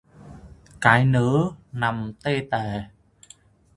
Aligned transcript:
Cái 0.81 1.05
nớ 1.05 1.51
nằm 1.71 2.13
tê 2.23 2.47
tề 2.51 2.81